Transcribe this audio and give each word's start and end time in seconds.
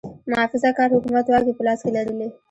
محافظه 0.31 0.69
کار 0.77 0.89
حکومت 0.95 1.25
واګې 1.27 1.53
په 1.55 1.63
لاس 1.67 1.79
کې 1.83 1.91
لرلې. 1.95 2.27